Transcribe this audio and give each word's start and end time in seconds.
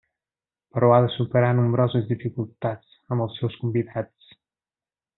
Però 0.77 0.87
ha 0.93 0.97
de 1.07 1.11
superar 1.17 1.51
nombroses 1.59 2.09
dificultats 2.13 2.99
amb 3.15 3.27
els 3.29 3.39
seus 3.41 3.63
convidats. 3.63 4.35